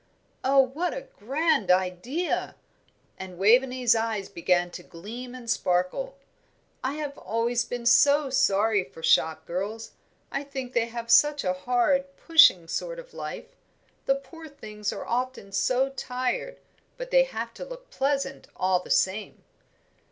"Oh, 0.43 0.57
what 0.61 0.95
a 0.95 1.01
grand 1.19 1.69
idea!" 1.69 2.55
and 3.19 3.37
Waveney's 3.37 3.93
eyes 3.93 4.29
began 4.29 4.71
to 4.71 4.81
gleam 4.81 5.35
and 5.35 5.47
sparkle. 5.47 6.15
"I 6.83 6.93
have 6.93 7.19
always 7.19 7.63
been 7.65 7.85
so 7.85 8.31
sorry 8.31 8.83
for 8.83 9.03
shop 9.03 9.45
girls. 9.45 9.91
I 10.31 10.43
think 10.43 10.73
they 10.73 10.87
have 10.87 11.11
such 11.11 11.43
a 11.43 11.53
hard, 11.53 12.05
pushing 12.17 12.67
sort 12.67 12.97
of 12.97 13.13
life. 13.13 13.55
The 14.07 14.15
poor 14.15 14.47
things 14.47 14.91
are 14.91 15.05
often 15.05 15.51
so 15.51 15.89
tired, 15.89 16.57
but 16.97 17.11
they 17.11 17.25
have 17.25 17.53
to 17.53 17.63
look 17.63 17.91
pleasant 17.91 18.47
all 18.55 18.79
the 18.79 18.89
same." 18.89 19.43